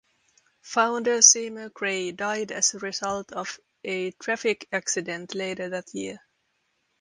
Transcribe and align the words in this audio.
Founder 0.63 1.21
Seymour 1.21 1.69
Cray 1.69 2.11
died 2.11 2.51
as 2.51 2.73
a 2.73 2.79
result 2.79 3.31
of 3.33 3.59
a 3.83 4.09
traffic 4.13 4.67
accident 4.71 5.35
later 5.35 5.69
that 5.69 5.93
year. 5.93 6.19